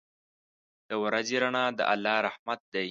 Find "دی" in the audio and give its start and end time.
2.71-2.79